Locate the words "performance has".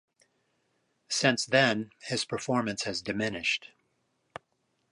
2.25-3.03